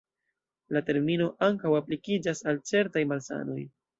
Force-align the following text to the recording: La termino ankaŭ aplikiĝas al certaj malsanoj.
La 0.77 0.81
termino 0.87 1.27
ankaŭ 1.49 1.75
aplikiĝas 1.81 2.41
al 2.53 2.59
certaj 2.73 3.07
malsanoj. 3.13 3.61